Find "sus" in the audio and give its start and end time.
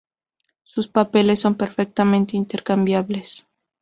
0.63-0.87